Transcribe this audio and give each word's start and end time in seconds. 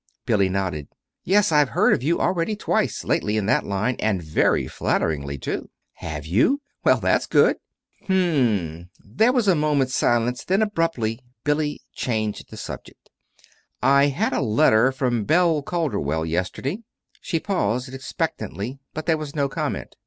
Billy 0.25 0.49
nodded. 0.49 0.87
"Yes; 1.23 1.51
I've 1.51 1.69
heard 1.69 1.93
of 1.93 2.01
you 2.01 2.19
already 2.19 2.55
twice, 2.55 3.03
lately, 3.03 3.37
in 3.37 3.45
that 3.45 3.67
line, 3.67 3.97
and 3.99 4.19
very 4.19 4.67
flatteringly, 4.67 5.37
too." 5.37 5.69
"Have 5.97 6.25
you? 6.25 6.61
Well, 6.83 6.97
that's 6.99 7.27
good." 7.27 7.57
"Hm 8.07 8.17
m." 8.17 8.89
There 8.99 9.31
was 9.31 9.47
a 9.47 9.53
moment's 9.53 9.93
silence, 9.93 10.43
then, 10.43 10.63
abruptly, 10.63 11.19
Billy 11.43 11.81
changed 11.93 12.49
the 12.49 12.57
subject. 12.57 13.11
"I 13.83 14.05
had 14.07 14.33
a 14.33 14.41
letter 14.41 14.91
from 14.91 15.23
Belle 15.23 15.61
Calderwell, 15.61 16.25
yesterday." 16.25 16.79
She 17.21 17.39
paused 17.39 17.93
expectantly, 17.93 18.79
but 18.95 19.05
there 19.05 19.19
was 19.19 19.35
no 19.35 19.47
comment. 19.47 19.97